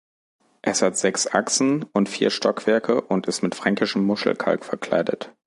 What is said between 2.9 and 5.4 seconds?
und ist mit fränkischem Muschelkalk verkleidet.